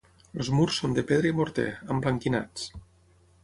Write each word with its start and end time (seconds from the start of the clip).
Els 0.39 0.47
murs 0.59 0.79
són 0.83 0.95
de 0.99 1.03
pedra 1.11 1.31
i 1.33 1.37
morter, 1.41 1.67
emblanquinats. 1.97 2.69